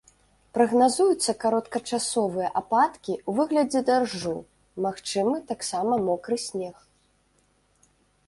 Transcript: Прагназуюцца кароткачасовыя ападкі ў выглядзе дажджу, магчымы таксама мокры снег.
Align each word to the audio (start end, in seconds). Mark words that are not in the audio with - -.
Прагназуюцца 0.57 1.31
кароткачасовыя 1.43 2.47
ападкі 2.61 3.11
ў 3.15 3.31
выглядзе 3.39 3.81
дажджу, 3.89 4.33
магчымы 4.85 5.37
таксама 5.51 5.93
мокры 6.07 6.37
снег. 6.47 6.75